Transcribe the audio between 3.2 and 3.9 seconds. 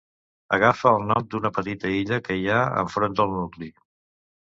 del nucli.